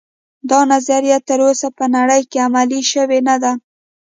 [0.49, 3.51] دا نظریه تر اوسه په نړۍ کې عملي شوې نه ده